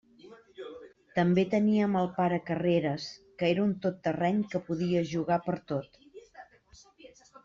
També 1.17 1.43
teníem 1.49 1.97
el 1.99 2.07
pare 2.15 2.39
Carreres, 2.47 3.05
que 3.41 3.49
era 3.55 3.65
un 3.67 3.75
tot 3.83 3.99
terreny 4.07 4.39
que 4.55 4.63
podia 4.71 5.05
jugar 5.13 5.39
pertot. 5.51 6.01